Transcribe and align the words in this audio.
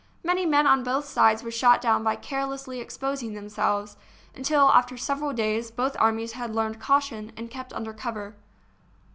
Many 0.23 0.47
men 0.47 0.65
on 0.65 0.81
both 0.81 1.05
sides 1.05 1.43
were 1.43 1.51
shot 1.51 1.79
down 1.79 2.03
by 2.03 2.15
carelessly 2.15 2.79
exposing 2.79 3.33
themselves, 3.35 3.97
until, 4.33 4.71
after 4.71 4.97
several 4.97 5.31
days, 5.31 5.69
both 5.69 5.95
armies 5.99 6.31
had 6.31 6.55
learned 6.55 6.79
caution 6.81 7.31
and 7.37 7.51
kept 7.51 7.71
under 7.71 7.93
cover. 7.93 8.35